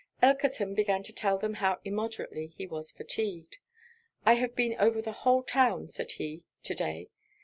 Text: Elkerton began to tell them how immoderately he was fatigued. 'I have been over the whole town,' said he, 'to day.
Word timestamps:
Elkerton 0.19 0.73
began 0.73 1.03
to 1.03 1.13
tell 1.13 1.37
them 1.37 1.53
how 1.53 1.79
immoderately 1.85 2.47
he 2.47 2.65
was 2.65 2.89
fatigued. 2.89 3.59
'I 4.25 4.33
have 4.33 4.55
been 4.55 4.75
over 4.79 4.99
the 4.99 5.11
whole 5.11 5.43
town,' 5.43 5.89
said 5.89 6.13
he, 6.13 6.43
'to 6.63 6.73
day. 6.73 7.09